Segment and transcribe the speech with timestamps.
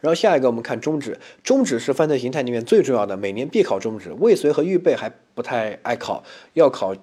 [0.00, 4.12] 然后下一个我们看中止，中止是犯罪形态里面最重要的，每年必考中止。
[4.18, 6.22] 未遂和预备还不太爱考，
[6.54, 6.94] 要考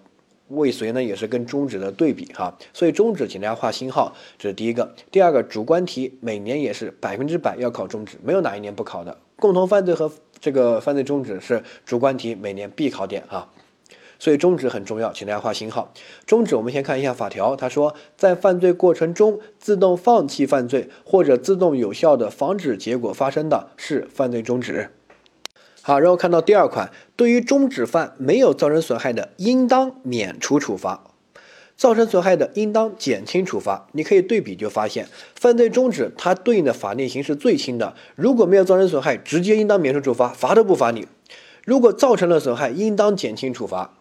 [0.49, 2.57] 未遂呢也是跟中止的对比哈。
[2.73, 4.93] 所以中止请大家画星号，这是第一个。
[5.11, 9.17] 第二个主观题每年也是百分之百要考中止，没有哪一年不考的。
[9.37, 13.49] 共同犯罪和这个犯罪中止是主观题每年必考点哈。
[14.19, 15.93] 所以终止很重要，请大家画星号。
[16.25, 17.55] 终止，我们先看一下法条。
[17.55, 24.89] 他说，在犯罪过程中自动放弃犯罪或者自动有效的防止结果发生的是犯罪终止。
[25.81, 31.11] 好，然后看到第二款，对于终止犯没有造成损害的，应当免除处罚；
[31.75, 33.89] 造成损害的，应当减轻处罚。
[33.91, 37.95] 你可以对比就发现，犯罪终止它对应的法定刑是最轻的。
[38.15, 41.01] 如果没有造成损害，直接应当免除处罚，罚都不罚你；
[41.65, 43.93] 如果造成了损害，应当减轻处罚。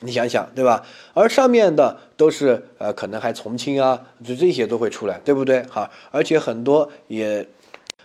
[0.00, 0.84] 你想想，对吧？
[1.14, 5.62] 而上面的都是呃，可能还从轻啊，就这些都会出来，对不对？
[5.62, 7.48] 哈，而且很多也，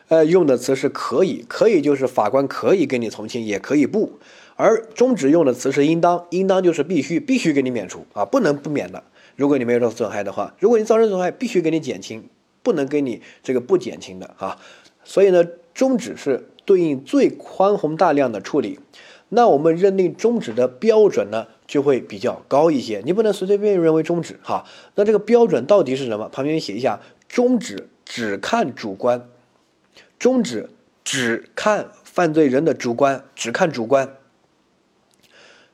[0.08, 4.20] 呃，用的词是可以，可以就是法官可以给你从轻，也可以不。
[4.56, 9.04] 而终止用的词是应当，应当就是必须，必须给你免除啊，不能不免的。
[9.36, 12.24] 如果你没有造成损害的话，如果你造成损害，必须给你减轻，
[12.64, 14.58] 不能给你这个不减轻的啊。
[15.04, 18.80] 所以呢，终止是对应最宽宏大量的处理。
[19.30, 21.48] 那我们认定终止的标准呢？
[21.72, 24.66] 就会比较高一些，你不能随随便便认为终止哈。
[24.96, 26.28] 那这个标准到底是什么？
[26.28, 29.30] 旁边写一下，终止只看主观，
[30.20, 30.70] 终止
[31.06, 34.18] 只看犯罪人的主观，只看主观。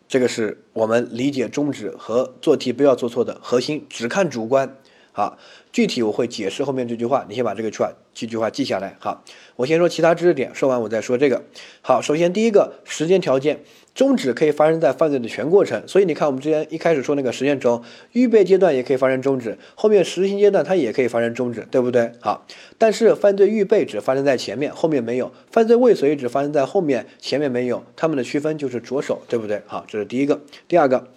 [0.07, 4.77] 这个是我们理解终止和做题不要做错的核心，只看主观。
[5.13, 5.39] 好，
[5.71, 8.95] 具体我会解释后面这句话，你先把这个句话这句话记下来。
[8.99, 9.23] 好，
[9.55, 11.43] 我先说其他知识点，说完我再说这个。
[11.81, 13.63] 好，首先第一个时间条件。
[13.97, 22.11] 终止可以发生在犯罪的全过程，所以你看我们之前一开始说那个实践中，预备阶段也可以发生终止，后面实行阶段它也可以发生终止，对不对？
[22.19, 22.45] 好，
[22.77, 27.83] 但是犯罪预备只发生在前面，后面没有；犯罪未遂只发生在后面，前面没有。
[27.95, 29.63] 它们的区分就是着手，对不对？
[29.65, 30.41] 好，这是第一个。
[30.67, 31.07] 第二个，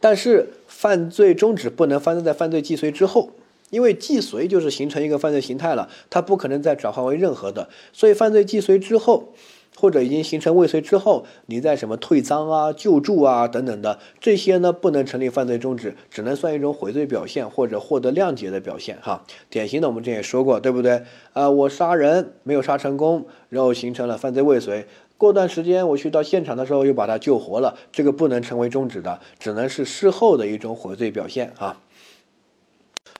[0.00, 3.30] 但是犯罪终止不能发生在犯罪既遂之后，
[3.70, 9.32] 因为既遂就是形成一个犯罪形态了，它不可能再转化为任何的，所以犯罪既遂之后。
[9.80, 19.24] 或者已经形成未遂之后，你在什么退赃啊、救助啊等等的这些呢，不能成立犯罪中止，只能算一种悔罪表现或者获得谅解的表现哈。
[19.48, 21.02] 典型的我们之前也说过，对不对？
[21.32, 24.86] 啊，我杀人没有杀成功，然后形成了犯罪未遂，
[25.16, 31.80] 过段时间我去到现场的时候又把他救活了，这个不能成为终止的，只能是事后的一种悔罪表现啊。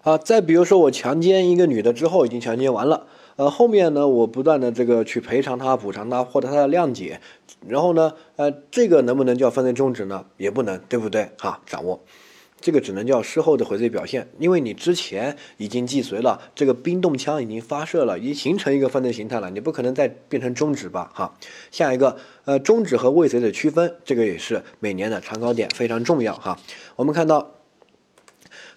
[0.00, 3.06] 好，再比如说我强奸一个女的之后，已经强奸完了。
[3.38, 7.20] 呃，后面呢，我不断的这个去赔偿他、补偿他，获得他的谅解，
[7.68, 10.26] 然后呢，呃，这个能不能叫犯罪终止呢？
[10.38, 11.30] 也不能，对不对？
[11.38, 12.02] 哈，掌握，
[12.60, 21.08] 这个只能叫事后的悔罪表现，因为你之前已经既遂了，这个冰冻枪已经发射了，已经形成一个犯罪形态了，你不可能再变成终止吧？
[21.14, 21.32] 哈，
[21.70, 26.58] 下一个，呃，终止和未遂的区分，这个也是每年的常考点，非常重要哈。
[26.96, 27.52] 我们看到，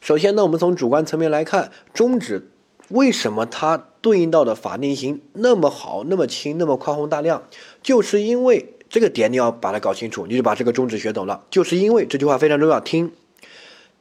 [0.01, 2.51] 首先呢，我们从主观层面来看，终止。
[2.89, 7.43] 为什么它对应到的法定刑那么好、那么轻、那么宽宏大量？
[7.83, 11.43] 就是因为这个点你要把它搞清楚，你就把这个终止学懂了。
[11.51, 13.11] 就是因为这句话非常重要，听，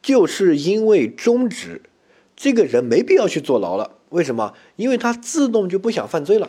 [0.01, 1.83] 就是因为终止，
[2.35, 3.93] 这个人没必要去坐牢了。
[4.09, 4.55] 为什么？
[4.77, 6.49] 因为他自动就不想犯罪了。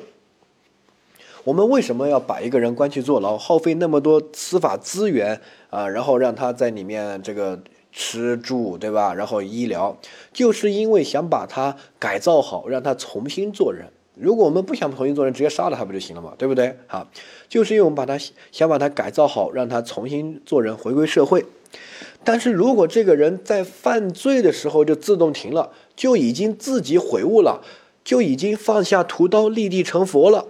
[1.44, 5.90] 我们为什么要把一个人关去坐牢，耗费那么多司法资源啊？
[5.90, 7.62] 然后让他在里面这个。
[7.92, 9.14] 吃住对吧？
[9.14, 9.98] 然后医疗，
[10.32, 13.88] 就是因为想把他改造好，让他重新做人。
[14.16, 16.34] 如果我们不想重新做人，直接杀了他不就行了嘛？
[16.38, 16.78] 对不对？
[16.88, 17.08] 好，
[17.48, 18.18] 就是因为我们把他
[18.52, 21.46] 想把他改造好，让他重新做人，回归社会。
[22.24, 27.64] 但是如果这个人在犯罪的时候就自动停了，就已经自己悔悟了，
[28.04, 30.48] 就已经放下屠刀立地成佛了，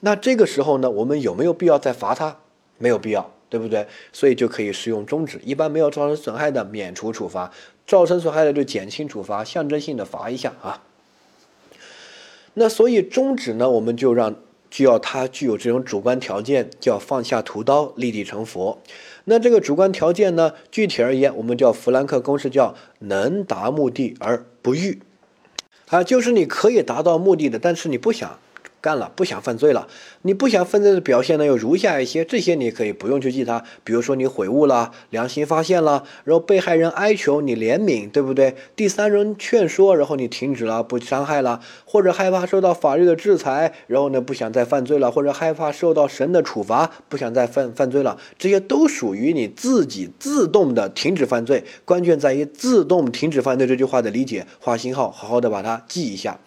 [0.00, 2.38] 那这个时候呢，我们有没有必要再罚他？
[2.78, 3.30] 没有必要。
[3.58, 3.86] 对不对？
[4.12, 7.50] 所以就可以适用终止，一般没有造成损害的免除处罚，
[7.86, 10.82] 造成损害的就减轻处罚，象征性的罚一下啊。
[12.54, 14.34] 那所以终止呢，我们就让
[14.70, 18.80] 就要它具有这种主观条件，叫放下屠刀立地成佛。
[19.24, 25.00] 那这个主观条件呢，具体而言，我们叫弗兰克公式，叫能达目的而不欲
[25.88, 28.38] 啊，就是你可以达到目的的，但是你不想。
[28.86, 29.88] 干了不想犯罪了，
[30.22, 31.44] 你不想犯罪的表现呢？
[31.44, 33.64] 有如下一些，这些你可以不用去记它。
[33.82, 38.54] 比如说你悔悟了，良心发现了，然后被害人哀求你怜悯，对不对？
[38.76, 51.64] 第三人劝说，然后你停止了，不伤害了，或者害怕受到法律的制裁，然后呢不想再犯罪了，或者害怕受到神的处罚，不想再犯犯罪了，这些都属于你自己自动的停止犯罪。
[51.84, 56.38] 关键在于自动停止犯罪这句话的理解，画星号，好好的把它记一下。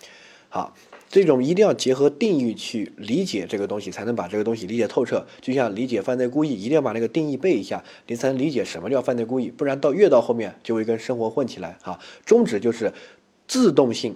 [0.52, 0.74] 好，
[1.10, 5.26] 这种一定要结合定义去理解这个东西，才能把这个东西理解透彻。
[5.42, 11.78] 就像理解犯罪故意，一定要把那个定义背一下，你才能理解什么叫犯罪故意，不然到越到后面就会跟生活混起来。
[11.82, 12.94] 啊，终止就是
[13.48, 14.16] 自动性。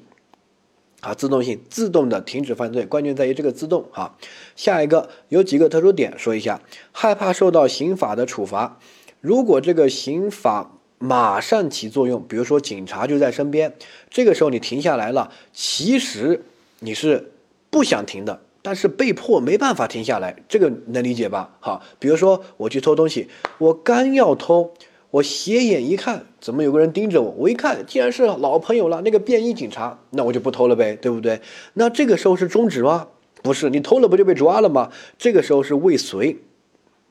[1.02, 3.86] 啊，自动性自动的停止犯罪，关键在于这个自动。
[3.92, 4.16] 啊，
[4.56, 6.62] 下一个有几个特殊点说一下，
[6.94, 8.80] 害怕受到刑法的处罚。
[9.20, 13.74] 如果这个刑法马上起作用，比如说警察就在身边，
[14.10, 16.46] 这个时候你停下来了，其实
[16.84, 17.32] 你是
[17.70, 21.56] 不想停的，但是被迫没办法停下来，这个能理解吧？
[21.60, 24.74] 好，比如说我去偷东西，我刚要偷。
[25.12, 27.30] 我斜眼一看，怎么有个人盯着我？
[27.38, 31.40] 我一看，既然是老朋友了，那个便衣警察，那我就不偷了呗，对不对？
[31.76, 33.08] 那这个时候是终止吗？
[33.44, 34.92] 不是，你偷了不就被抓了吗？
[35.20, 36.38] 这个时候是未遂，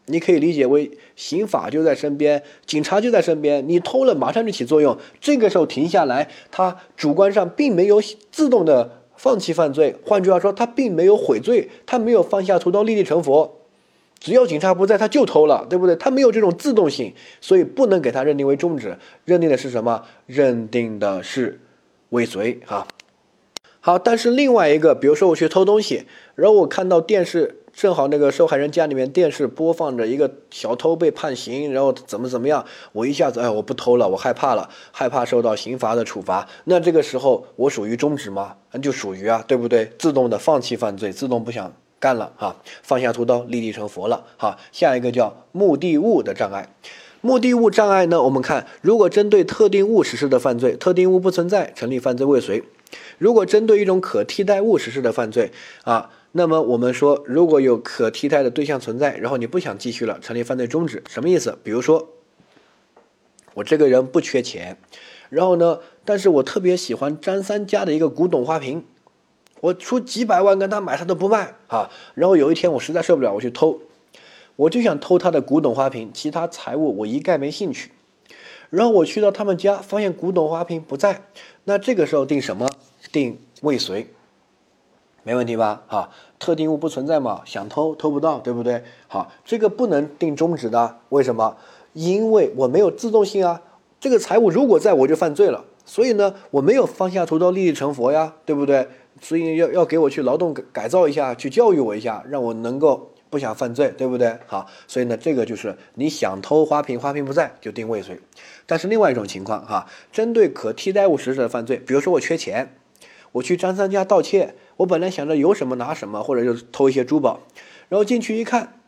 [0.07, 4.99] 你可以理解为刑法就在身边，警察就在身边，你偷了马上就起作用。
[5.21, 8.03] 这个时候停下来，他主观上并没有
[8.33, 13.61] 自动的放弃犯罪，换句话说，他并没有悔罪，他没有放下屠刀立地成佛。
[14.19, 15.95] 只要警察不在，他就偷了，对不对？
[15.95, 18.99] 他没有这种自动性，所以不能给他认定为终止。
[19.25, 20.03] 认定的是什么？
[20.27, 21.61] 认定的是
[22.09, 22.59] 未遂。
[22.67, 22.89] 哈，
[23.79, 23.97] 好。
[23.97, 26.05] 但是另外一个，比如说我去偷东西，
[26.35, 36.47] 然后我看到电视，正好那个受害人家里面电视播放着一个小偷被判刑，然后怎么怎么样，我一下子哎，我不偷了，我害怕了，害怕受到刑罚的处罚。
[36.65, 38.57] 那这个时候我属于终止吗？
[38.73, 39.91] 那就属于啊，对不对？
[39.99, 41.73] 自动的放弃犯罪，自动不想。
[41.99, 44.59] 干了哈，放下屠刀，立地成佛了哈。
[44.73, 46.69] 下一个叫目的物的障碍，
[47.21, 48.21] 目的物障碍呢？
[48.21, 52.63] 我们看，如果针对特定物实施的犯罪，特定物不存在，成立犯罪未遂；
[53.19, 55.53] 如果针对一种可替代物实施的犯罪
[55.85, 61.03] 啊，那么我们说，如果有可替代的对象存在，然后你不想继续了，成立犯罪终止。
[61.09, 61.59] 什么意思？
[61.63, 62.09] 比如说，
[63.55, 64.79] 我这个人不缺钱，
[65.29, 68.85] 然后呢，但是我特别喜欢张三家的一个古董花瓶。
[69.61, 71.89] 我出几百万跟他买，他都不卖啊。
[72.15, 73.81] 然后有一天我实在受不了，我去偷，
[74.57, 77.93] 我就想偷他的古董花瓶，其他财物我一概没兴趣。
[78.71, 81.27] 然后我去到他们家，发现古董花瓶不在，
[81.65, 82.69] 那这个时候定什么？
[83.13, 84.09] 定未遂，
[85.23, 85.83] 没问题吧？
[85.87, 88.83] 哈，特定物不存在嘛，想偷偷不到，对不对？
[89.09, 91.57] 好，这个不能定终止的，为什么？
[91.93, 93.63] 因为我没有自动性啊。
[94.01, 98.89] 这个财物如果在我就犯罪了，所以呢，我没有放下屠刀立地成佛呀，对不对？
[99.21, 104.37] 所以要要给我去劳动改改造一下，去教育我一下，让我能够不想犯罪，对不对？
[104.47, 108.19] 好，所以呢，这个就是你想偷花瓶，花瓶不在就定未遂。
[108.67, 112.75] 但是另外一种情况哈，针对可替代物实施的犯罪，比如说我缺钱，
[113.33, 117.41] 我去张三家盗窃，我本来想着有什么拿什么，或者就偷一些珠宝，
[117.89, 118.81] 然后进去一看，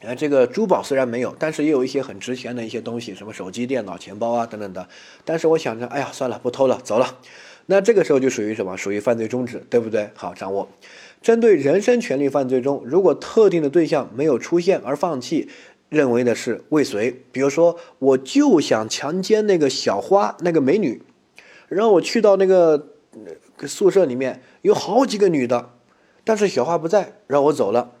[0.00, 4.86] 呃，这个珠宝虽然没有，但是也有一些很值钱的一些东西，什么手机、电脑、钱包啊等等的。
[5.24, 7.18] 但是我想着，哎呀，算了，不偷了，走了。
[7.66, 8.76] 那这个时候就属于什么？
[8.76, 10.10] 属于犯罪终止，对不对？
[10.14, 10.68] 好，掌握。
[11.22, 15.48] 针对人身权利犯罪中，如果特定的对象没有出现而放弃，
[15.88, 17.24] 认为的是未遂。
[17.32, 21.02] 比如说，我就想强奸那个小花，那个美女，
[21.68, 22.92] 然后我去到那个
[23.66, 25.70] 宿舍里面，有好几个女的，
[26.24, 27.92] 但是小花不在，然后我走了。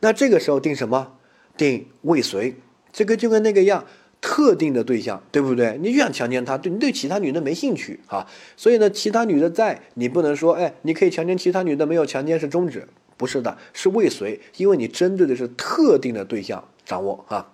[0.00, 1.14] 那这个时候定什么？
[1.56, 2.56] 定未遂。
[2.92, 3.84] 这个就跟那个一样。
[4.24, 5.76] 特定的对象，对不对？
[5.82, 8.24] 你就想强奸她，对你对其他女的没兴趣啊，
[8.56, 12.86] 所以呢，其他女的在，你不能说，哎，你可以强奸其他女的，没有强奸是终止，
[13.16, 17.50] 不是的，是未遂，因为你针对的是特定的对象，掌握啊。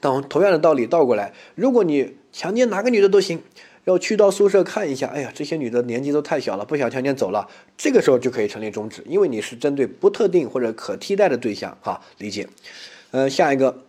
[0.00, 3.40] 当同样的道理倒过来，如果你强奸哪个女的都行，
[3.86, 12.46] 要去到宿舍看一下，哎呀，这些女的年纪都太小了，不想强奸走了，这个时候就可以成立终止，因为你是针对不特定或者可替代的对象，哈，理解。
[13.10, 13.82] 呃，下一个。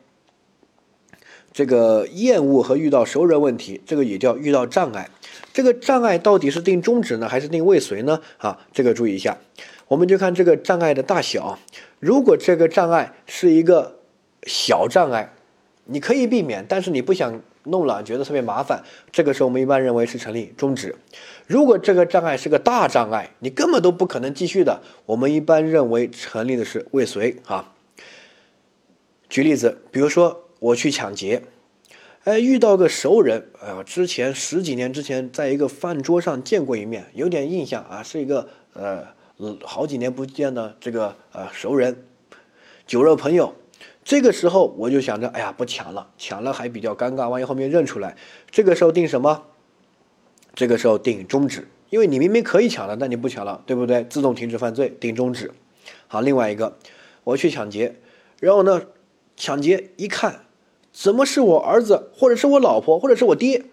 [1.53, 5.09] 这个厌恶和遇到熟人问题，这个也叫遇到障碍。
[5.51, 8.21] 这个障碍到底是定终止呢，还是定未遂呢？
[8.37, 9.35] 啊，这个注意一下。
[9.87, 11.57] 我们就看这个障碍的大小。
[11.99, 13.97] 如果这个障碍是一个
[14.43, 15.33] 小障碍，
[15.85, 20.95] 你可以避免，但是你不想弄了，觉得特别麻烦，这个时候我们一般认为是成立终止。
[21.45, 27.37] 如果这个障碍是个大障碍，你根本都不可能继续的，我们一般认为成立的是未遂。
[27.45, 27.73] 啊，
[29.29, 30.43] 举例子，比如说。
[30.59, 31.43] 我去抢劫，
[32.23, 39.05] 哎，遇到个熟人，哎呀，之前十几年之前在一个饭桌上见过一面，有点印象啊，是一个呃
[39.63, 41.95] 好几年不见的这个呃熟人，
[42.87, 43.53] 酒肉朋友。
[44.07, 48.15] 这个时候我就想着，哎呀，不抢了，抢了还比较尴尬，万一后面认出来。
[48.49, 49.43] 这个时候定什么？
[50.55, 54.05] 这个时候定终止，因为你明明可以抢了，但你不抢了，对不对？
[54.05, 55.51] 自动停止犯罪，定终止。
[56.07, 56.77] 好，另外一个，
[57.25, 57.97] 我去抢劫，
[58.39, 58.81] 然后呢，
[59.35, 60.45] 抢劫一看。
[60.93, 63.65] 怎么是我儿子，或者是我老婆，或者是我爹？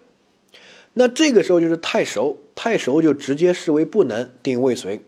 [0.95, 4.99] 那这个时候就是太熟，太熟就直接视为不能定未遂。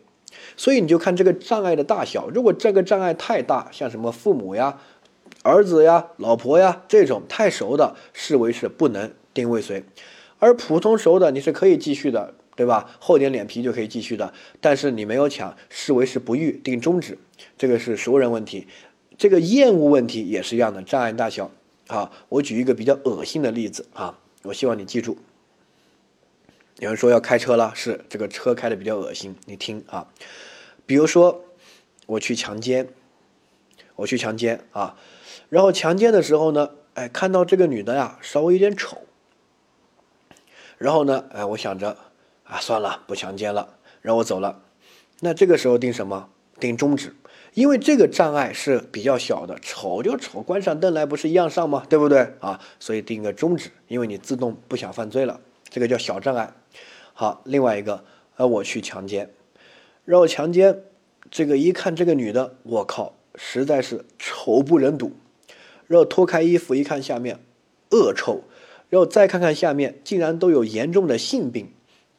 [0.56, 4.80] 所以你就看这个障碍的大小，如果这个障碍太大，像什么父母呀、
[5.44, 9.82] 儿子呀、老婆呀这种太熟的，视为是不能定未遂；
[10.40, 12.90] 而普通熟的，你是可以继续的，对吧？
[13.00, 17.18] 厚点脸皮就可以继续的，但是你没有抢，视为是不予定终止。
[17.58, 18.68] 这个是熟人问题，
[19.18, 21.52] 这个厌恶问题也是一样的，障碍大小。
[21.88, 25.18] 啊，我举一个比较恶心的例子啊，我希望你记住。
[26.80, 30.08] 有人说要开车了，是这个车开的比较恶心，你听啊。
[30.86, 31.46] 比如说，
[32.06, 32.90] 我去强奸，
[33.96, 34.98] 我去强奸啊，
[35.50, 38.98] 然后强奸的时候呢，哎，看到这个女的呀，稍微有点丑，
[40.78, 41.98] 然后呢，哎，我想着
[42.44, 44.62] 啊，算了，不强奸了，然后我走了。
[45.22, 46.30] 那这个时候定什么？
[46.60, 47.16] 定终止，
[47.54, 51.86] 因为这个障碍是比较小的，丑就丑，关上灯来不是一样上吗？
[51.88, 52.60] 对不对啊？
[52.80, 55.40] 所以定个终止，因为你自动不想犯罪了，
[55.70, 56.52] 这个叫小障碍。
[57.14, 58.04] 好，另外一个，
[58.36, 59.30] 呃，我去强奸。
[60.04, 60.84] 让我强奸，
[61.30, 65.12] 这个一看这个女的，我靠，实在是丑不忍睹。
[65.88, 67.40] 然后脱开衣服一看下面，
[67.92, 68.44] 恶臭。
[68.90, 71.72] 然后再看看下面，竟然都有严重的性病，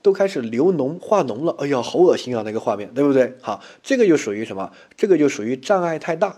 [0.02, 1.54] 都开始流脓化脓了。
[1.58, 3.34] 哎呀，好恶心啊，那个画面，对不对？
[3.40, 4.72] 好，这个就属于什么？
[4.96, 6.36] 这个就属于障碍太大。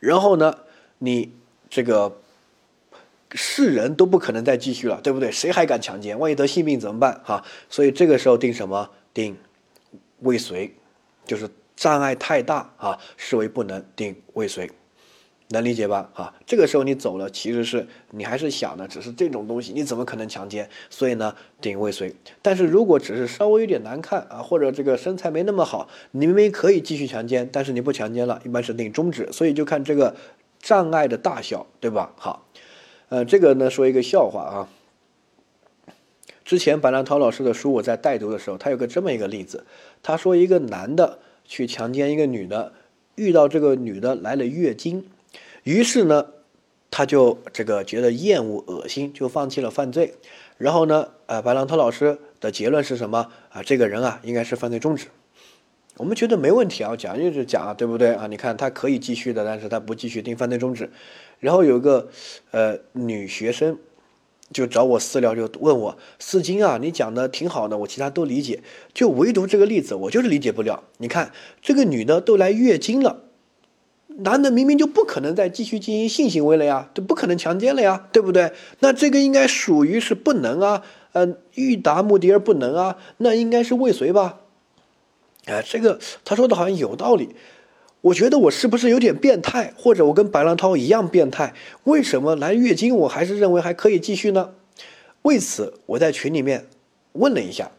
[0.00, 0.58] 然后呢，
[0.98, 1.32] 你
[1.70, 2.18] 这个
[3.32, 5.30] 世人都不可能再继续了，对不对？
[5.30, 6.18] 谁还敢强奸？
[6.18, 7.20] 万一得性病怎么办？
[7.24, 8.90] 哈，所以这个时候定什么？
[9.14, 9.36] 定。
[10.24, 10.70] 未遂，
[11.26, 14.70] 就是障碍太大啊，视为不能定未遂，
[15.52, 16.10] 能理解吧？
[16.14, 20.68] 啊，这个时候你走了，其实是你还是想的，只是这种东西，你怎么可能强奸？
[20.90, 22.14] 所以呢，定未遂。
[22.42, 29.30] 但是如果只是稍微有点难看啊，或者这个身材没那么好，你明明可以继续强奸，但是你不强奸了，一般是定终止。
[29.30, 30.16] 所以就看这个
[30.58, 32.12] 障碍的大小，对吧？
[32.16, 32.46] 好，
[33.08, 34.68] 呃，这个呢说一个笑话啊。
[36.44, 39.64] 之前白兰涛老师的书我在带读的时候，他有个这么一个例子，
[40.02, 42.72] 他说一个男的去强奸一个女的，
[43.14, 45.06] 遇到这个女的来了月经，
[45.62, 46.26] 于是呢，
[46.90, 50.14] 他就这个觉得厌恶恶心，就放弃了犯罪。
[50.58, 53.62] 然后呢，呃，白兰涛老师的结论是什么啊？
[53.62, 55.08] 这个人啊，应该是犯罪中止。
[55.96, 58.26] 我们觉得没问题啊，讲就是讲啊，对不对啊？
[58.26, 60.90] 你看他可以继续的，但是他不继续定犯罪中止。
[61.40, 62.08] 然后有个
[62.50, 63.78] 呃女学生。
[64.52, 70.84] 就找我私聊，就问我四金啊，你讲的挺好的，我其他都理解，就唯独这个例子我就是理解不了。
[70.98, 73.22] 你看这个女的都来月经了，
[74.18, 78.52] 男的明明就不可能再继续进行性行为了呀，就不可能强奸了呀，对不对？
[78.80, 84.38] 那这个应该属于是不能啊，呃，欲达目的而不能啊，那应该是未遂吧？
[85.46, 87.34] 哎，这个他说的好像有道理。
[88.02, 91.54] 我觉得我是不是有点变态，或者我跟白浪涛一样变态？
[91.84, 94.54] 为什么来月经我还是认为还可以继续呢？
[95.22, 96.66] 为此我在群里面
[97.12, 97.70] 问了一下，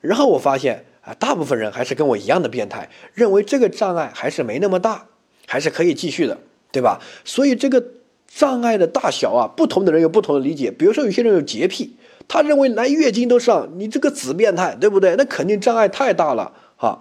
[0.00, 5.06] 然后我发现啊，大部分人还是跟我一样的变态，认为这个障碍还是没那么大，
[5.46, 6.38] 还是可以继续的，
[6.70, 7.00] 对吧？
[7.24, 7.82] 所以这个
[8.28, 10.70] 障碍的大小啊，不同的人有不同的理解。
[10.70, 11.96] 比如说有些人有洁癖，
[12.28, 15.14] 他认为来月经都上，你这个子变态，对不对？
[15.16, 16.98] 那肯定障碍太大了，哈。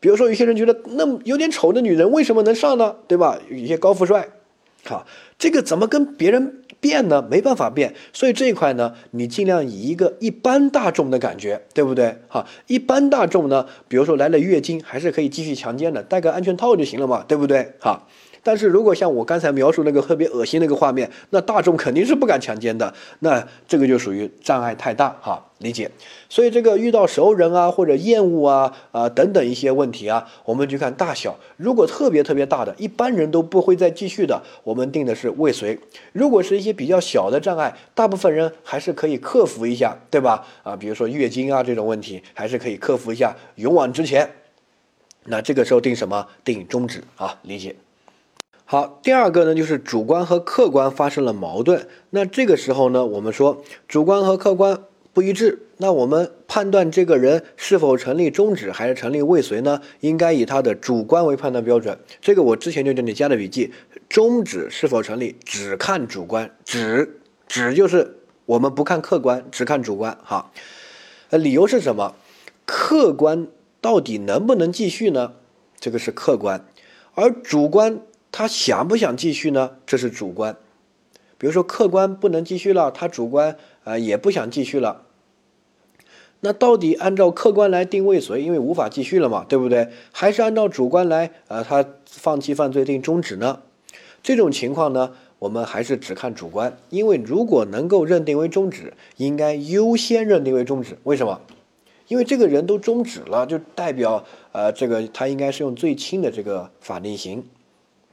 [0.00, 2.94] 比如说，有些人觉得那么有点丑的女人为什么能上呢？
[3.08, 3.38] 对吧？
[3.48, 4.28] 有些高富帅，
[4.84, 5.06] 哈，
[5.38, 7.26] 这个怎么跟别人变呢？
[7.30, 7.94] 没办法变。
[8.12, 12.14] 所以这一块呢，你尽量以一个一般大众的感觉，对不对？
[12.28, 17.72] 哈，一般大众呢，比如说来了月经，还是可以继续强奸的，戴个安全套就行了嘛，对不对？
[17.80, 18.06] 哈。
[18.44, 22.94] 但是如果像我刚才描述那个特别恶心那个画面，那大众肯定是不敢强奸的。
[23.20, 25.90] 那这个就属于障碍太大，哈，理解。
[26.28, 31.36] 所以这个遇到熟人啊，或者厌恶啊，啊等等一些问题啊，我们就看大小。
[31.56, 35.78] 如果特别特别大的，一般人都不会再继续的，我们定的是未遂。
[36.12, 40.46] 如果是一些比较小的障碍，大部分人还是可以克服一下，对吧？
[40.62, 44.28] 啊，比如说月经啊这种问题，还是可以克服一下，勇往直前。
[45.26, 46.26] 那这个时候定什么？
[46.44, 47.74] 定终止啊，理解。
[48.66, 51.86] 好，第二个呢，就是主观和客观发生了矛盾。
[52.08, 59.82] 那这个时候呢，我们说主观和客观不一致，那我们判断这个人是否成立终止还是成立未遂呢？
[60.00, 61.98] 应该以他的主观为判断标准。
[62.22, 63.70] 这个我之前就给你加的笔记，
[64.08, 68.16] 终止是否成立只看主观，只只就是
[68.46, 70.16] 我们不看客观，只看主观。
[70.24, 70.50] 哈，
[71.28, 72.14] 呃，理由是什么？
[72.64, 73.46] 客观
[73.82, 75.34] 到底能不能继续呢？
[75.78, 76.64] 这个是客观，
[77.14, 78.00] 而主观。
[78.36, 79.76] 他想不想继续呢？
[79.86, 80.56] 这是主观。
[81.38, 85.02] 比如说客观不能继续了，他主观啊也不想继续了。
[86.40, 89.88] 那到底按照客观来定未遂，因为无法继续了嘛，对不对？
[90.10, 93.60] 还是按照主观来，呃，他放弃犯罪定终止呢？
[94.20, 100.98] 这种情况呢，我们还是只看主观，因为如果能够认定为终止，应该优先认定为终止。
[101.04, 101.40] 为什么？
[102.08, 107.44] 因为这个人都终止了，就代表呃，这个他应该是用最轻的这个法定刑。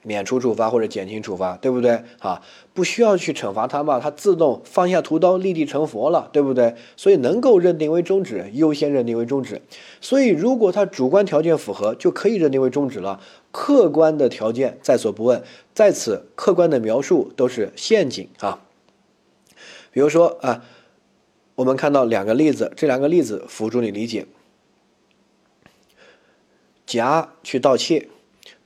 [0.03, 2.03] 免除处罚或者减轻处罚，对不对？
[2.19, 2.41] 啊，
[2.73, 6.75] 不需要去惩罚他嘛，他自动放下屠刀立地成佛了，对不对？
[6.97, 9.61] 所以能够认定为终止，优先认定为终止。
[9.99, 13.21] 所以如果他主观条件符合，就可以认定为终止了。
[13.51, 15.43] 客观的条件在所不问，
[15.73, 18.61] 在此客观的描述都是陷阱啊。
[19.91, 20.63] 比如说啊，
[21.55, 24.25] 我们看到两个例子，这两个例子辅助你理解。
[26.85, 28.07] 甲去盗窃。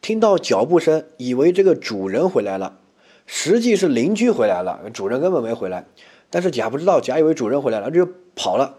[0.06, 2.78] 听到脚步声，以为这个主人回来了，
[3.26, 5.88] 实际是邻居回来了，主人根本没回来。
[6.30, 8.78] 但是甲不知道，甲以为主人回来了，就跑了。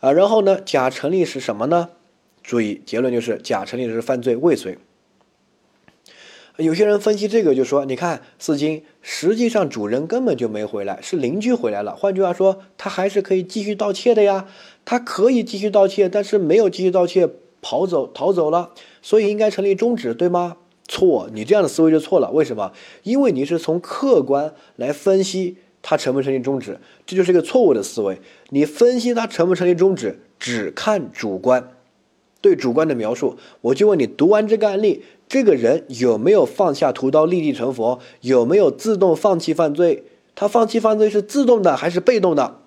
[0.00, 1.88] 啊，然后呢，甲成立是什么呢？
[2.42, 4.76] 注意，结论就是甲成立的是犯罪未遂。
[6.58, 11.96] 有些人分析这个就说，你看四金，实际上主人根本就没回来，是邻居回来了。
[11.96, 14.46] 换句话说，他还是可以继续盗窃的呀，
[14.84, 17.30] 他可以继续盗窃，但是没有继续盗窃。
[17.64, 20.56] 跑走逃走了，所以应该成立终止，对吗？
[20.88, 22.30] 错，你这样的思维就错了。
[22.30, 22.72] 为什么？
[23.02, 28.20] 因为你是从客观来分析它成不成立终止，这就是一个错误的思维。
[28.50, 31.70] 你分析它成不成立终止，只看主观，
[32.40, 33.36] 对主观的描述。
[33.62, 37.98] 我就问你，读完这个案例，这个人有没有放下屠刀立地成佛？
[38.20, 40.04] 有没有自动放弃犯罪？
[40.34, 42.58] 他放弃犯罪是自动的还是被动的？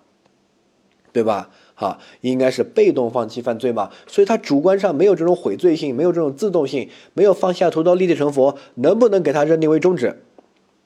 [1.12, 1.50] 对吧？
[1.76, 10.22] 啊，应该是被动放弃犯罪嘛，所以他主观上没有这种悔罪性，没有这种自动性，没有放下屠刀立地成佛，能不能给他认定为终止？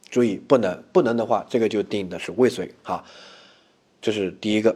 [0.09, 2.73] 注意，不能，不能的话，这个就定的是未遂。
[2.81, 3.03] 哈，
[4.01, 4.75] 这是第一个。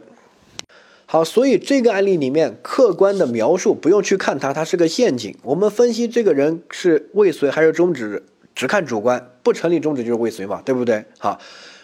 [1.06, 5.36] 好，所以这个案例里面客观的描述不用去看它，它是个陷阱。
[5.42, 11.04] 我们分析这个人是未遂还是终止，只看主观，不成立终止就是未遂嘛，对不对？
[11.18, 11.40] 好，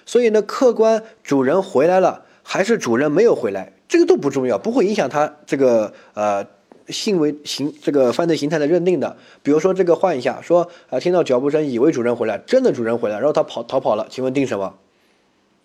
[0.06, 3.72] 所以呢，客观主人回来了，还是主人没有回来？
[3.90, 6.46] 这个都不重要，不会影响他这个呃
[6.90, 9.16] 行为形这个犯罪形态的认定的。
[9.42, 14.76] 比如说这个换一下，说啊听到脚步声以为主人回来，真的主人回来，然后他跑逃跑了，请问定什么？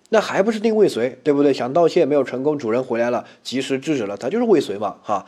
[0.09, 1.53] 那还不是定未遂，对不对？
[1.53, 5.27] 想盗窃没有成功，主人回来了，及时制止了，他就是未遂嘛，哈。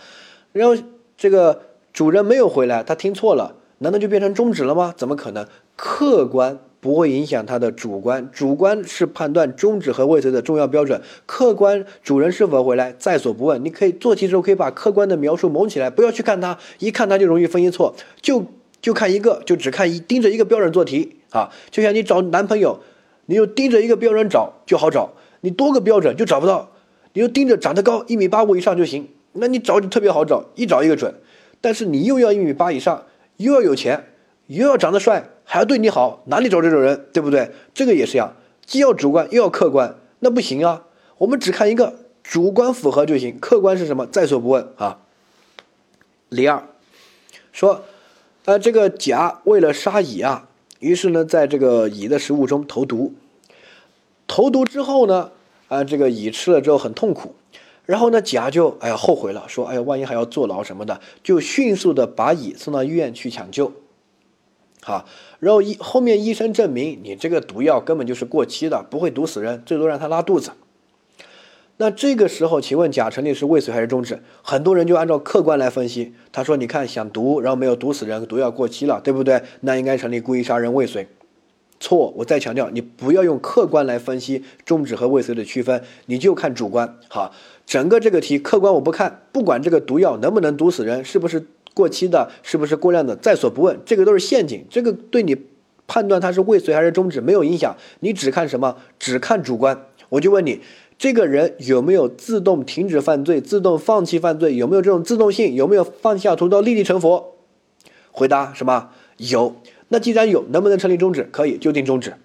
[0.52, 0.76] 然后
[1.16, 1.62] 这个
[1.94, 4.92] 主人没有回来，他听错了，难道就变成终止了吗？
[4.98, 5.46] 怎么可能？
[5.76, 6.58] 客观。
[6.80, 11.02] 不会影响他的主观，主观是判断终止和未遂的重要标准。
[11.26, 13.64] 客观主人是否回来在所不问。
[13.66, 17.96] 你可以做题时候可以把客观的描述蒙起来，不要去看他，一看他就容易分析错。
[18.22, 18.46] 就
[18.80, 21.52] 就看一个，就只看一盯着一个标准做题啊。
[21.72, 22.80] 就像你找男朋友，
[23.26, 26.72] 你就盯着一个标准找就好找，你多个标准就找不到。
[27.14, 31.16] 你就盯着长得高一米八五以上就行，那你找就特别好找，一找一个准。
[31.60, 33.06] 但是你又要一米八以上，
[33.38, 34.06] 又要有钱，
[34.46, 35.28] 又要长得帅。
[35.50, 37.50] 还要对你好，哪里找这种人，对不对？
[37.74, 40.84] 这个也是一样，既要主观又要客观，那不行啊。
[41.20, 45.00] 我们只看一个，主观符合就行，客观是什么，在所不问啊。
[46.28, 46.68] 李二
[47.54, 47.86] 说，
[48.44, 53.14] 呃，这个甲为了杀乙啊，于是呢，在这个乙的食物中投毒，
[54.28, 55.32] 投毒之后呢，
[55.70, 57.34] 啊，这个乙吃了之后很痛苦，
[57.86, 63.72] 然后呢，甲就哎呀后悔了，说哎呀，万一还要坐牢什么的，就迅速的把乙送到医院去抢救。
[64.84, 65.06] 好，
[65.40, 70.52] 然后医后面医生证明你这个毒药根本就是过期的，不会毒死人，最多让他拉肚子。
[71.80, 74.24] 那这个时候，请问甲成立是未遂还是终止？
[74.42, 79.44] 很多人就按照客观来分析，他说：“你看想毒，然后没有毒死人，毒药过期了，对不对？
[79.62, 81.08] 那应该成立故意杀人未遂。”
[81.80, 86.98] 错，我再强调，你不要用客观来分析终止和未遂的区分，你就看主观。
[87.10, 87.32] 好，
[87.68, 91.46] 整个这个题客观我不看，不管这个毒药能不能毒死人，是不是？
[91.78, 95.38] 过期的，是不是过量的，在所不问，这个都是陷阱，这个对你
[95.86, 98.78] 判断它是未遂还是终止没有影响，你只看什么？
[98.98, 99.86] 只看主观。
[100.10, 100.62] 我就问你，
[100.98, 104.56] 这个人有没有自动停止犯罪、自动放弃犯罪？
[104.56, 105.54] 有没有这种自动性？
[105.54, 107.36] 有没有放下屠刀立地成佛？
[108.12, 108.90] 回答什么？
[109.18, 109.56] 有。
[109.90, 111.30] 那既然有，能不能成立终止？
[111.32, 112.16] 可以，就定终止。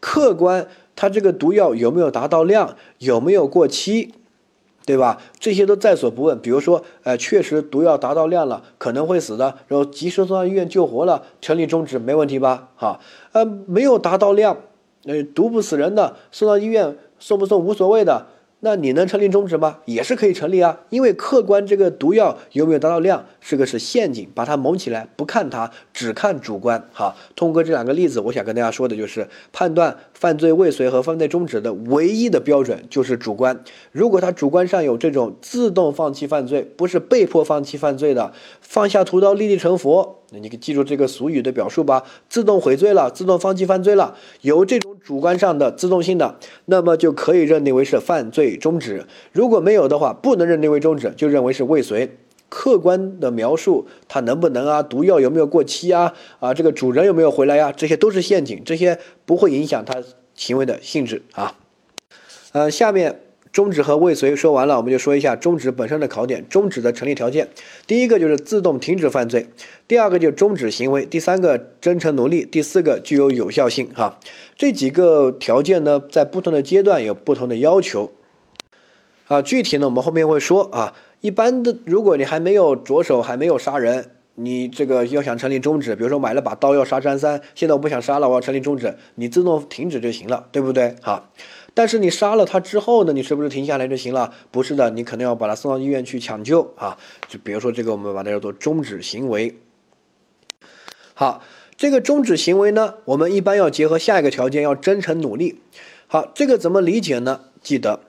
[0.00, 2.76] 客观，它这个毒药有没有达到量？
[2.98, 4.14] 有没有过期？
[4.86, 5.18] 对吧？
[5.40, 6.38] 这些都在所不问。
[6.40, 12.68] 比如说，呃，确实毒药达到量了，可能会死的，然后及时送到医院救活了，成立终止没问题吧？
[12.76, 13.00] 哈，
[13.32, 14.56] 呃，没有达到量，
[15.04, 18.26] 呃，毒不死人的，送到医院送不送无所谓的，
[18.66, 19.78] 那你能成立终止吗？
[19.84, 26.88] 也是可以成立啊，因为客观这个毒药有没有达到量，是个是陷阱，把它蒙起来，不看它，只看主观。
[26.92, 33.62] 哈，通过这两个例子，我想跟大家说的就是，判断犯罪未遂和犯罪终止的唯一的标准就是主观。
[33.92, 40.24] 如果他主观上有这种自动放弃犯罪，不是被迫放弃犯罪的，放下屠刀立地成佛。
[40.32, 49.06] 那你可记住这个俗语的表述吧，自动悔罪了，自动放弃犯罪了，有这主观上的自动性的，那么就可以认定为是犯罪中止。
[49.32, 52.16] 如果没有的话，不能认定为中止，就认为是未遂。
[52.48, 60.02] 客观的描述它能不能啊，毒药有没有过期啊，啊，这个主人有没有回来呀，这些都是陷阱，这些不会影响他
[60.34, 61.56] 行为的性质啊。
[62.52, 63.20] 呃，下面。
[63.56, 66.46] 终止和未遂说完了，我们就说一下终止本身的考点。
[66.46, 67.48] 终止的成立条件，
[67.86, 69.46] 第一个就是自动停止犯罪，
[69.88, 73.88] 第二个就是终止行为，第三个真诚努力，第四个具有有效性。
[73.94, 74.20] 哈，
[74.56, 78.12] 这几个条件呢，在不同的阶段有不同的要求。
[79.26, 80.92] 啊，具体呢，我们后面会说啊。
[81.22, 90.94] 一般的，如果你还没有着手，还没有杀人，你这个要想成立终止，比如说买了把刀要杀张三，现在我不想杀了，我要成立终止，你自动停止就行了，对不对？
[91.00, 91.32] 好。
[91.76, 93.12] 但是你杀了他之后呢？
[93.12, 94.32] 你是不是停下来就行了？
[94.50, 96.96] 不是的，你可能要把他送到医院去抢救啊！
[97.28, 99.58] 就比如说这个，我们把它叫做终止行为。
[101.12, 101.42] 好，
[101.76, 105.60] 这个终止行为呢，我们一般要结合下一个条件，要真诚努力。
[106.06, 107.42] 好，这个怎么理解呢？
[107.60, 108.00] 记得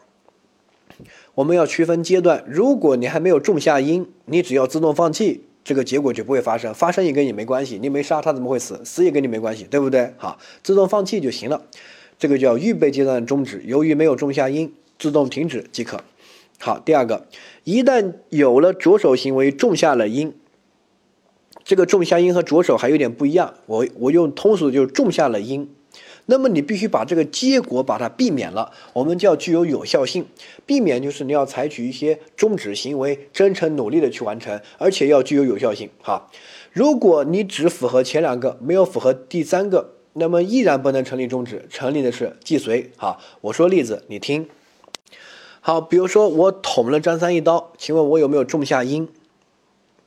[1.36, 2.46] 我们要区分阶段。
[2.48, 6.74] 如果你还没有种下因，你只要自动放弃，这个结果就不会发生。
[6.74, 8.80] 发生也跟你没关系，你没杀他怎么会死？
[8.86, 10.14] 死也跟你没关系，对不对？
[10.16, 11.64] 好，自动放弃就行了。
[12.20, 16.02] 这个叫预备阶段的终止，由于没有种下因，自动停止即可。
[16.60, 17.28] 好，第二个，
[17.64, 20.34] 一旦有了着手行为，种下了因，
[21.64, 23.54] 这个种下因和着手还有点不一样。
[23.68, 25.70] 我我用通俗就种下了因，
[26.26, 30.26] 那么你必须把这个结果把它避免了，我们叫具有有效性。
[30.66, 35.88] 避免就是你要采取一些终止行为，真诚努力的去完成，而且要具有有效性。
[36.02, 36.32] 好，
[36.74, 39.97] 如果你只符合前两个，没有符合第三个。
[40.20, 42.92] 那么依然不能成立终止，成立的是既遂。
[42.98, 44.50] 好，我说例子，你听。
[45.62, 49.08] 好，比如说我捅了张三一刀，请问我有没有种下因？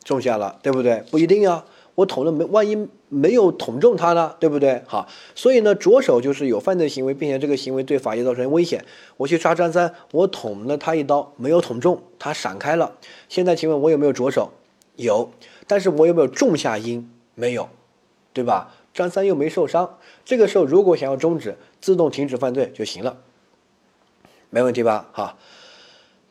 [0.02, 1.04] 种下了，对不对？
[1.10, 4.82] 不一定啊，我捅了没，万一没有捅中他呢，对不对？
[4.86, 8.84] 好，所以呢，着手就是有犯罪行为，并且这个行为对法益造成危险。
[9.18, 12.96] 我去杀张三，我捅了他一刀，没有捅中，他闪开了。
[13.28, 14.50] 现在请问我有没有着手？
[14.96, 15.30] 有，
[15.68, 17.08] 但是我有没有种下因？
[17.34, 17.68] 没有，
[18.32, 18.74] 对吧？
[19.00, 23.16] 张三又没受伤，这个时候如果想要终止，自动停止犯罪就行了，
[24.50, 25.08] 没问题吧？
[25.14, 25.38] 哈，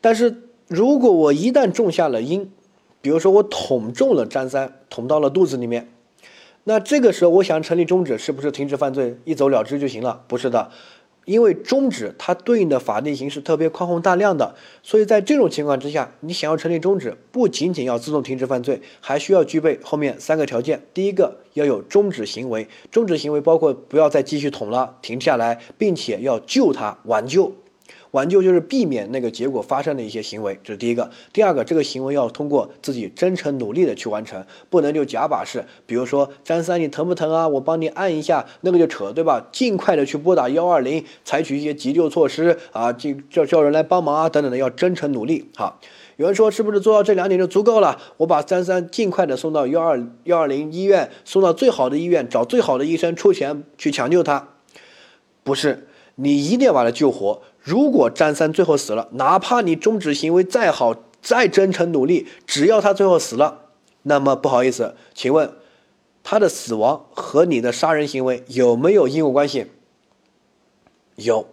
[0.00, 2.52] 但是如果我一旦种下了因，
[3.00, 5.90] 比如说我捅中了张三，捅到了肚子里面，
[6.62, 10.22] 那这个时候我想成立终止，是不是停止犯罪一走了之就行了？
[10.28, 10.70] 不是的。
[11.24, 20.82] 因为终止它对应的法定刑是特别宽宏大量的，所以在这种情况之下，你想要成立终止，不仅仅要自动停止犯罪，还需要具备后面三个条件。
[20.92, 27.52] 第一个要有终止行为，终止行为包括不要再继续捅了，停下来，并且要救他，挽救。
[28.12, 31.10] 挽救就是避免那个结果发生的一些行为，这是第一个。
[31.32, 35.64] 第二个，这个行为要通过自己真诚努力的去完成，不能就假把式。
[35.86, 37.46] 比如说张三，你疼不疼啊？
[37.46, 39.46] 我帮你按一下，那个就扯，对吧？
[39.52, 45.48] 尽快的去拨打幺二零，采取一些急救措施啊，就叫叫人来帮忙啊，等等的，要真诚努力。
[45.54, 45.78] 好，
[46.16, 48.00] 有人说是不是做到这两点就足够了？
[48.16, 54.48] 我把张三尽快的送到幺二幺二零医院，送到最好的医院，找最好的医生出钱去抢救他，
[55.44, 57.42] 不是，你一定要把他救活。
[57.62, 63.66] 如果张三最后死了，哪怕你终止行为再好、再真诚努力，只要他最后死了，
[64.04, 65.52] 那么不好意思，请问
[66.22, 69.66] 他的死亡和你的杀人行为有没有因果关系？
[71.16, 71.48] 有，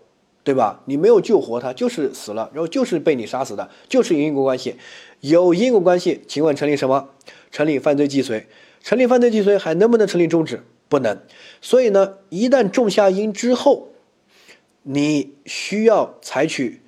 [0.45, 0.81] 对吧？
[0.85, 4.77] 你没有救活他，就是死了，然后就是被你杀死的，就是因果关系。
[5.19, 7.09] 有因果关系，请问成立什么？
[7.51, 8.47] 成立犯罪既遂。
[8.81, 10.63] 成立犯罪既遂还能不能成立终止？
[10.87, 11.19] 不能。
[11.61, 13.89] 所以呢，一旦种下因之后。
[14.89, 16.81] 你需要采取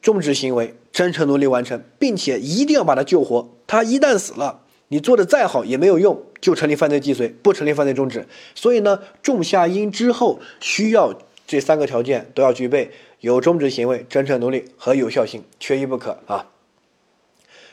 [0.00, 3.48] 终止行为，真诚努力完成，并且一定要把他救活。
[3.68, 8.26] 他一旦死了，你做的再好也没有用，就成立犯罪既遂，不成立犯罪终止。
[8.56, 11.14] 所以呢，种下因之后，需要
[11.46, 12.90] 这三个条件都要具备：
[13.20, 16.50] 有终止行为、真诚努力和有效性，缺一不可啊。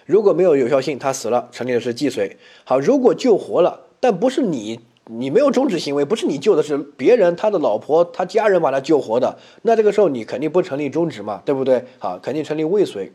[0.05, 2.37] 如果没有有效性，他死了，成立的是既遂。
[2.63, 4.81] 好，如果救活了，但不是你。
[5.11, 9.39] 你没有终止行为，不是你救的，是别人他的老婆、他家人把他救活的。
[9.63, 11.83] 那这个时候你肯定不成立终止嘛，对不对？
[11.97, 13.11] 好，肯定成立未遂。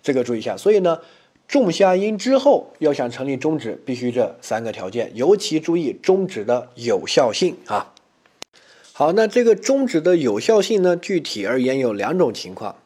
[0.00, 0.56] 这个注意一下。
[0.56, 1.00] 所以呢，
[1.48, 7.92] 种下因之后要想成立终止，必须这三个条件，尤其注意终止的有效性啊。
[8.92, 10.96] 好，那这个终止的有效性呢？
[10.96, 12.76] 具体而言有两种情况。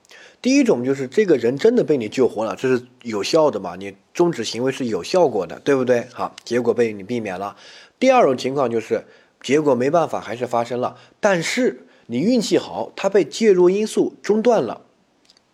[0.41, 3.75] 第一种就是这个人真的被你救活了，这是有效的嘛？
[3.77, 6.07] 你终止行为是有效果的，对不对？
[6.13, 7.57] 好，结果被你避免了。
[7.99, 9.05] 第二种情况就是
[9.43, 14.83] 结果没办法还是发生了，但是你运气好，它被介入因素中断了。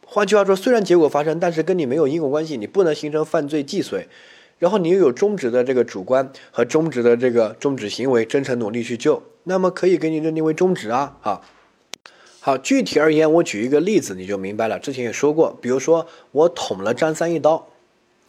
[0.06, 4.08] 换句话说，虽然结果发生，但是跟你没有因果关系，你不能形成犯罪既遂。
[4.58, 11.16] 然后你又有终止的这个主观和终止的这个终止行为，真诚努力去救，那么可以给你认定为终止啊。
[11.20, 11.44] 好。
[12.44, 14.76] 好，具体而言，我举一个例子，你就明白了。
[14.76, 17.68] 之前也说过，比如说我捅了张三一刀，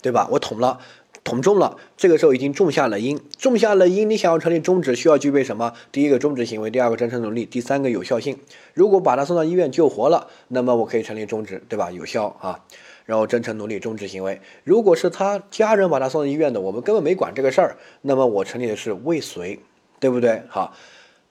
[0.04, 0.28] 对吧？
[0.32, 0.80] 我捅了，
[1.24, 5.74] 捅中了，这个时候已经种下了因，种下了因，你想要成立终止，需要具备什么？
[5.92, 8.38] 第一个终止行为，第二个真诚努力，第三个有效性。
[8.74, 11.92] 如果把他送到医院救活了，那么我可以成立终止，对吧？
[11.92, 12.60] 有效啊。
[13.06, 14.42] 然后真诚努力，终止行为。
[14.64, 19.60] 如果是他家人把他送到医院的，我们根本没管这个事儿，那么我成立的是未遂，
[20.00, 20.44] 对不对？
[20.50, 20.74] 好。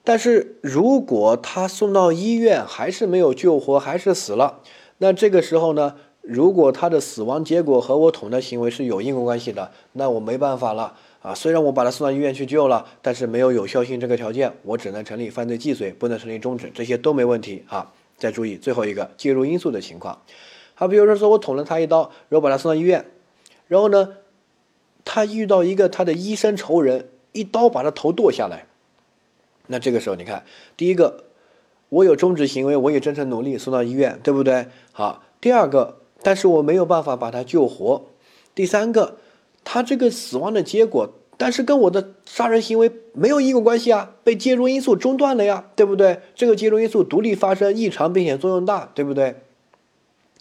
[0.03, 4.59] 但是如果他送到医院还是没有救活，还是死了，
[4.97, 5.95] 那这个时候呢？
[6.23, 11.35] 如果他的死亡结果和我捅的行为是有因果关系的，那我没办法了啊！
[11.35, 17.91] 虽然我把他送到医院去救了，但是没有有效性这个条件，我只能成立犯罪既遂，不能成立终止，这些都没问题啊！
[18.17, 20.21] 再注意最后一个介入因素的情况，
[20.75, 23.05] 好，比如说说我捅了他一刀，然后把他送到医院，
[23.67, 24.13] 然后呢，
[25.03, 28.65] 他遇到一个他的医生仇人，一刀把他头剁下来。
[29.67, 30.45] 那这个时候，你看，
[30.77, 31.25] 第一个，
[31.89, 34.67] 我有终止行为，我也真诚努力送到医院，对不对？
[34.93, 38.05] 好，第二个，但是我没有办法把他救活。
[38.55, 39.17] 第三个，
[39.63, 46.19] 他这个死亡的结果，但是跟我的杀人行为没有因果关系啊，被介入因素中断了呀，对不对？
[46.33, 49.35] 这个介入因素独立发生异常，并且作用大，对不对？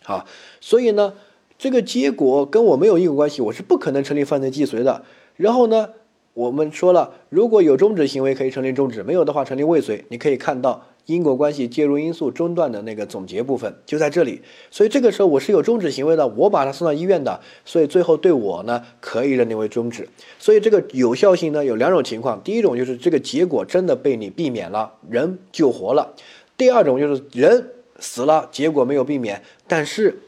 [0.02, 0.24] 好，
[0.60, 1.14] 所以呢，
[1.58, 5.04] 这个结果跟我没有因果关系，我是不可能成立犯罪既遂的。
[5.36, 5.90] 然后呢？
[6.34, 10.06] 我们说了，如果有终止行为可以成立终止，没有的话成立未遂。
[10.08, 14.42] 你可以看到因果关系介入因素中断的那个总结部分就在这里。
[14.70, 20.08] 所以这个时候我是有终止行为的，我把他送到医院的，所以最后对我呢可以认定为终止。
[20.38, 26.14] 所以这个有效性呢有两种情况，第一种就是这个结果真的被你避免了，人救活了；
[26.56, 30.20] 第二种就是人死了，结果没有避免，但是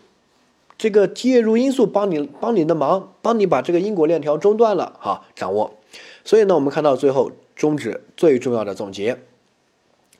[0.76, 5.74] 这个介入因素帮你帮你的忙，帮你把这个因果链条中断了，哈，掌握。
[6.24, 9.18] 所以呢，我们看到最后终止最重要的总结，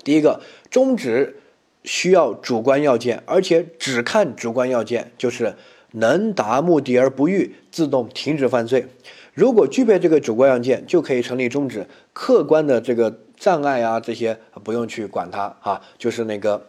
[0.05, 0.41] 第一个
[0.71, 1.41] 终止
[1.83, 5.55] 需要主观要件，而且只看主观要件，就是
[5.93, 8.87] 能达目的而不欲，自动停止犯罪。
[9.33, 11.87] 如果具备这个主观要件，就可以成立终止。
[12.13, 16.67] 客观的这个障碍啊，这些不用去管它啊，就是那个，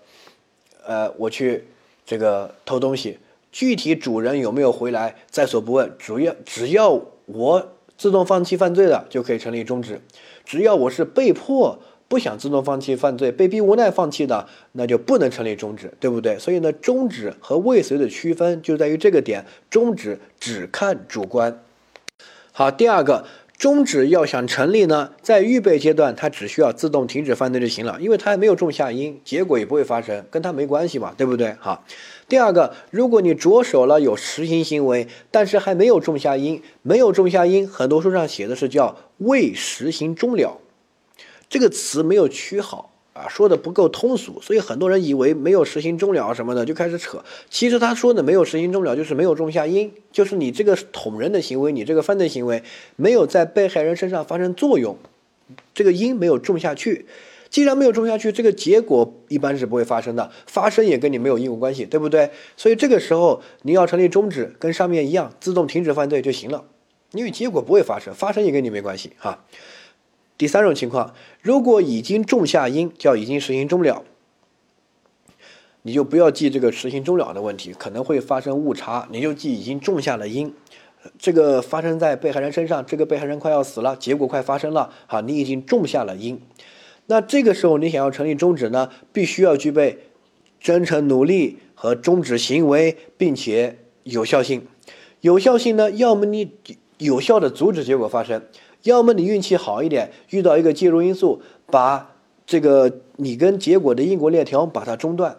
[0.86, 1.66] 呃，我去
[2.06, 3.20] 这个偷东西，
[3.52, 7.72] 具体主人有没有回来在所不问，主要只要我。
[7.98, 10.02] 自动放弃犯罪的就可以成立终止，
[10.44, 16.38] 只要我是被迫不想自动放弃犯罪、被逼无奈放弃的，那就不能成立终止，对不对？
[16.40, 21.62] 所以呢，终止和未遂的区分就在于这个点，终止只看主观。
[22.52, 23.26] 好，第二个。
[23.58, 31.56] 终止要想成立呢，在预备阶段，它只需要自动停止犯罪就行了，因为它还没有种下因，结果也不会发生，跟它没关系嘛，对不对？
[31.62, 31.86] 好，
[32.28, 40.60] 第二个，如果你着手了有实行行为，但是还没有种下因，没有种下因，很多书上写的是叫未实行终了，
[41.50, 42.92] 这个词没有取好。
[43.16, 47.24] 啊，说的不够通俗，所以很多人以为没有实行终了什么的就开始扯。
[47.50, 52.62] 其实他说的没有实行终了，就是没有种下因，就是你这个捅人的行为，你这个犯罪行为
[52.98, 54.98] 没有在被害人身上发生作用，
[55.74, 57.06] 这个因没有种下去。
[57.50, 62.32] 既然没有种下去，这个结果一般是不会发生的，发生也跟你没有因果关系，对不对？
[62.58, 66.66] 所以这个时候你要成立终止，跟上面一样，自动停止犯罪就行了，
[67.14, 69.46] 因为结果不会发生，发生也跟你没关系哈。
[70.38, 74.04] 第三种情况，如果已经种下因，叫已经实行终了，
[75.84, 80.54] 你就不要记这个实行终了的问题，可能会发生误差，你就记已经种下了因。
[81.20, 86.42] 这个发生在被害人身上，这个被害人快要死了，结果快发生了，好，你已经种下了因。
[87.06, 90.00] 那这个时候你想要成立终止呢，必须要具备
[90.60, 94.66] 真诚努力和终止行为，并且有效性。
[95.22, 96.52] 有效性呢，要么你
[96.98, 98.42] 有效的阻止结果发生。
[98.84, 102.14] 要么你运气好一点，遇到一个介入因素，把
[102.46, 105.38] 这个你跟结果的因果链条把它中断，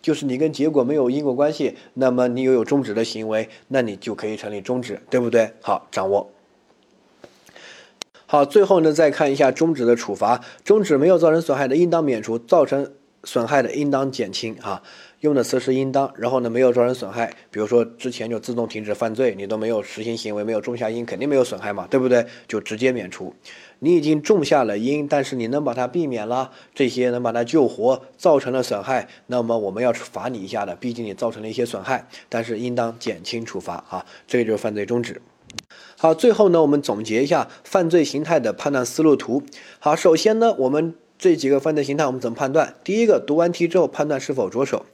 [0.00, 5.52] 就是你跟结果没有因果关系，那么你又有终止的行为，那你就可以成立终止，对不对？
[5.60, 6.30] 好，掌握。
[8.26, 12.90] 好，最后呢，再看一下终止的处罚，终止没有造成损害的，应当免除；造成
[13.24, 14.56] 损害的，应当减轻。
[14.62, 14.82] 啊。
[15.24, 22.26] 用的词是应当，然后呢没有造成损害，比如说之前就自动停止犯罪，你都没有实行行为，没有种下因，肯定没有损害嘛，对不对？
[22.46, 23.34] 就直接免除。
[23.78, 35.22] 你已经种下了因，但是你能把它避免了，这些能把它救活，造成了损害，那么我们要罚你一下的，毕竟你造成了一些损害，但是应当减轻处罚啊，这个就是犯罪终止。
[35.96, 39.42] 好，最后呢，我们总结一下犯罪形态的判断思路图。
[39.78, 42.74] 好，首先呢，我们这几个犯罪形态我们怎么判断？
[42.84, 44.84] 第一个，读完题之后判断是否着手，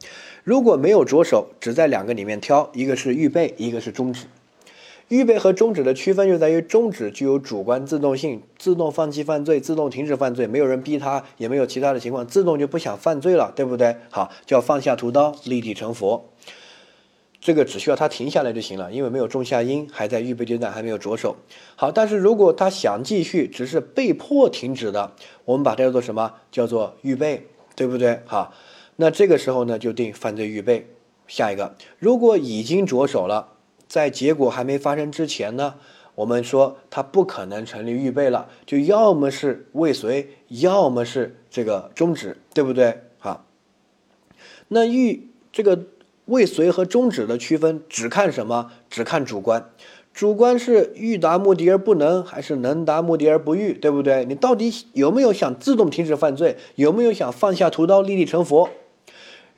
[0.44, 4.26] 如果没有着手，只在两个里面挑，一个是预备，一个是终止。
[5.08, 13.96] 预备和终止的区分就在于，终止具有主观自动性，自动放弃犯罪，自动停止犯罪，没有人逼他，也没有其他的情况，自动就不想犯罪了，对不对？
[14.10, 16.30] 好，叫放下屠刀，立地成佛。
[17.40, 21.36] 这个只需要他停下来就行了，因为没有种下因，还在预备阶段，还没有着手。
[21.74, 25.12] 好，但是如果他想继续，只是被迫停止的，
[25.44, 26.34] 我们把它叫做什么？
[26.52, 28.20] 叫做预备，对不对？
[28.26, 28.52] 好，
[28.96, 30.86] 那这个时候呢，就定犯罪预备。
[31.26, 33.54] 下一个，如果已经着手了。
[33.88, 35.74] 在结果还没发生之前呢，
[36.14, 43.00] 我们说他不可能成立预备了，就要么是未遂，要么是这个终止，对不对？
[43.18, 43.46] 好，
[44.68, 45.86] 那预这个
[46.26, 48.70] 未遂和终止的区分只看什么？
[48.88, 49.70] 只看主观，
[50.12, 54.24] 主观是欲达目的而不能，还是能达目的而不欲，对不对？
[54.24, 56.56] 你到底有没有想自动停止犯罪？
[56.76, 58.70] 有没有想放下屠刀立地成佛？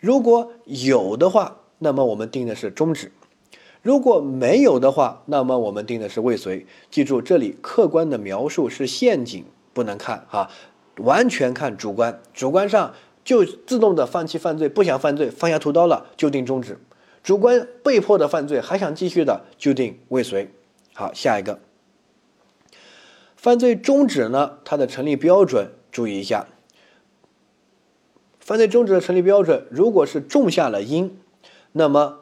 [0.00, 3.12] 如果有的话，那么我们定的是终止。
[3.82, 6.66] 如果没有的话，那么我们定的是未遂。
[6.90, 10.48] 记住，这里客观的描述是陷阱，不能看哈，
[10.98, 12.20] 完全看主观。
[12.32, 12.94] 主观上
[13.24, 16.74] 就自动的放弃犯罪，不想犯罪，放下屠刀了，就定终止；
[17.22, 20.50] 主观被迫的犯罪，还想继续的，就定未遂。
[20.92, 21.60] 好，下一个，
[23.36, 24.58] 犯罪终止呢？
[24.64, 26.46] 它的成立标准注意一下。
[28.40, 31.16] 犯罪终止的成立标准，如果是种下了因，
[31.70, 32.21] 那么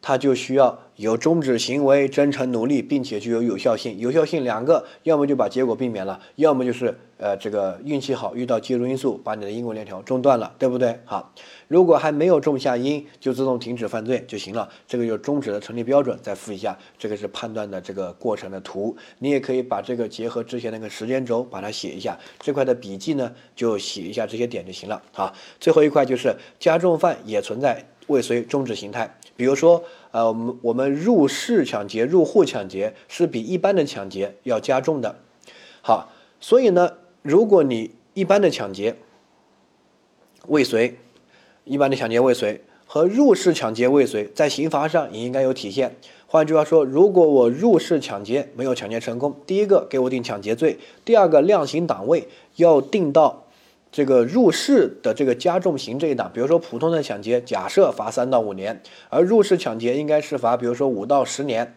[0.00, 0.78] 它就需要。
[0.96, 3.98] 有终止行为、真诚努力，并且具有有效性。
[3.98, 11.00] 有效性两个，要么就把结果避免了，要么就是呃这个运气好，遇到介入因素把你的因果链条中断了，对不对？
[11.06, 11.32] 好，
[11.68, 14.68] 如果还没有种下因，就自动停止犯罪就行了。
[14.86, 16.18] 这个就是终止的成立标准。
[16.20, 18.94] 再复一下，这个是判断的这个过程的图。
[19.20, 22.18] 你也可以把这个结合之前那个时间轴把它写一下。
[22.40, 25.00] 这块的笔记呢，就写一下这些点就行了。
[25.12, 29.82] 好，最后一块就是加重犯也存在未遂终止形态，比如说。
[30.12, 35.14] 呃，我们我们入室抢劫、入户抢劫是比一般的抢劫要加重的。
[35.82, 38.96] 好，所以呢，如果你一般的抢劫
[40.48, 40.96] 未遂，
[41.62, 45.94] 一般的抢劫未遂和入室抢劫未遂，在刑罚上也应该有体现。
[46.26, 53.44] 换句话说，如果我入室抢劫没有抢劫成功，第一个给我定抢劫罪，第二个量刑档位要定到。
[53.92, 61.74] 这个入室的这个加重刑这一档，比如说普通的抢劫，假设罚三到五年，而入室抢劫应该是罚，比如说五到十年。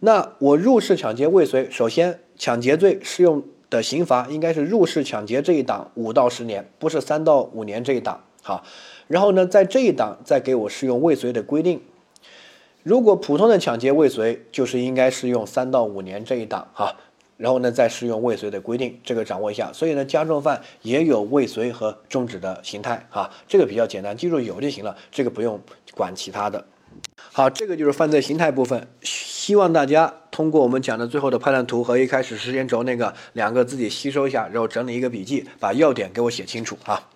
[0.00, 8.22] 那我入室抢劫未遂，首先抢劫罪适用的刑罚应该是入室抢劫这一档五到十年，不是三到五年这一档。
[8.42, 8.62] 好，
[9.08, 11.80] 然后呢，在这一档再给我适用未遂的规定。
[12.84, 16.68] 如果普通的抢劫未遂，就是应该适用三到五年这一档。
[16.72, 16.94] 哈。
[17.36, 19.72] 然后呢，再适用未遂的规定，这个掌握一下。
[19.72, 25.60] 所以呢，加重犯也有未遂和终止的形态啊，这个比较简单，记住有就行了，这个不用
[25.94, 26.64] 管其他的。
[27.32, 37.08] 好，这个就是犯罪形态部分，希望大家通过我们讲的最后的判断图和一开始时间轴那个两个自己吸收一下，然后整理一个笔记，把要点给我写清楚啊。